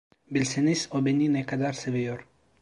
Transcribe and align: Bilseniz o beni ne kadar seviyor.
Bilseniz 0.37 0.87
o 0.91 1.05
beni 1.05 1.33
ne 1.33 1.45
kadar 1.45 1.73
seviyor. 1.73 2.27